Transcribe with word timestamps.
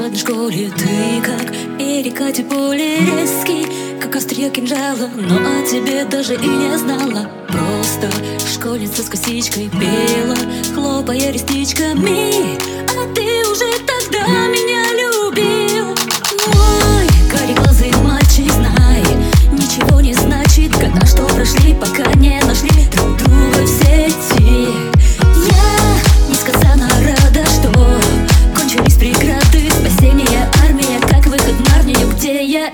в 0.00 0.02
одной 0.02 0.18
школе 0.18 0.70
Ты 0.76 1.20
как 1.22 1.52
перекати 1.78 2.42
поле 2.42 3.00
резкий 3.00 3.66
Как 4.00 4.16
острие 4.16 4.50
кинжала. 4.50 5.10
Но 5.14 5.36
о 5.36 5.66
тебе 5.66 6.04
даже 6.04 6.34
и 6.34 6.46
не 6.46 6.76
знала. 6.78 7.30
Просто 7.48 8.10
школьница 8.52 9.02
с 9.02 9.08
косичкой 9.08 9.68
пела 9.68 10.36
Хлопая 10.74 11.30
ресничками 11.30 12.58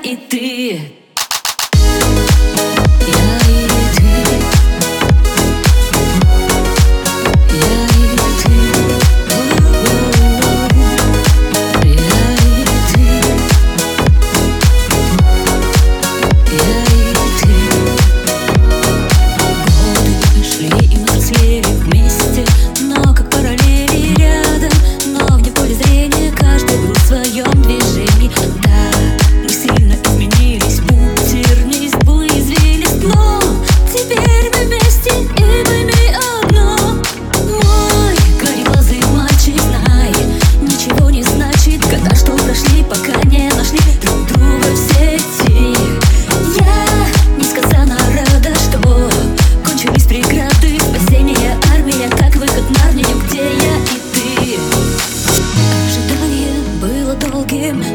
и 0.02 0.16
ты 0.16 0.80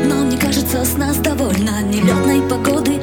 Но 0.06 0.16
мне 0.26 0.38
кажется, 0.38 0.84
с 0.84 0.98
нас 0.98 1.18
довольно 1.18 1.82
нелетной 1.84 2.42
погоды 2.42 3.00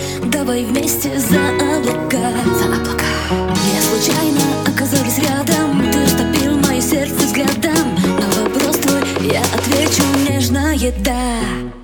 Давай 0.58 0.72
вместе 0.72 1.16
за 1.20 1.38
облака. 1.76 2.32
За 2.58 2.64
облака. 2.64 3.04
Не 3.30 3.80
случайно 3.80 4.40
оказались 4.66 5.18
рядом. 5.18 5.80
Ты 5.92 6.00
растопил 6.00 6.58
мое 6.58 6.80
сердце 6.80 7.26
взглядом. 7.26 7.94
На 8.18 8.42
вопрос 8.42 8.78
твой 8.78 9.02
я 9.32 9.42
отвечу 9.54 10.02
нежно, 10.28 10.74
да 11.04 11.77